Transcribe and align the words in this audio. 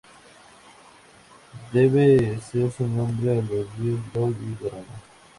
Debe 1.71 2.39
su 2.51 2.87
nombre 2.87 3.33
a 3.37 3.41
los 3.43 3.67
ríos 3.77 3.99
Lot 4.15 4.35
y 4.41 4.63
Garona. 4.63 4.83